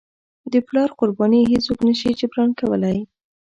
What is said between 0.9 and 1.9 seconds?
قرباني هیڅوک